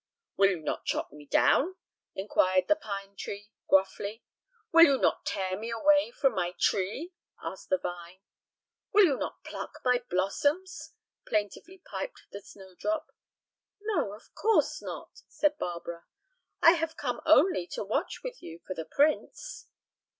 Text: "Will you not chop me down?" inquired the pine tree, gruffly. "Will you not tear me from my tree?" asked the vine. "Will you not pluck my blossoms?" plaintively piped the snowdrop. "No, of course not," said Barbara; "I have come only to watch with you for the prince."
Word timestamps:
"Will 0.35 0.49
you 0.49 0.59
not 0.61 0.83
chop 0.85 1.11
me 1.11 1.27
down?" 1.27 1.75
inquired 2.15 2.67
the 2.67 2.75
pine 2.75 3.15
tree, 3.15 3.51
gruffly. 3.67 4.23
"Will 4.71 4.85
you 4.85 4.97
not 4.97 5.27
tear 5.27 5.55
me 5.55 5.69
from 6.17 6.33
my 6.33 6.55
tree?" 6.59 7.13
asked 7.43 7.69
the 7.69 7.77
vine. 7.77 8.23
"Will 8.93 9.05
you 9.05 9.15
not 9.15 9.43
pluck 9.43 9.77
my 9.85 10.03
blossoms?" 10.09 10.93
plaintively 11.27 11.77
piped 11.85 12.23
the 12.31 12.41
snowdrop. 12.41 13.11
"No, 13.79 14.13
of 14.13 14.33
course 14.33 14.81
not," 14.81 15.21
said 15.27 15.59
Barbara; 15.59 16.05
"I 16.63 16.71
have 16.71 16.97
come 16.97 17.21
only 17.27 17.67
to 17.67 17.83
watch 17.83 18.23
with 18.23 18.41
you 18.41 18.59
for 18.65 18.73
the 18.73 18.85
prince." 18.85 19.67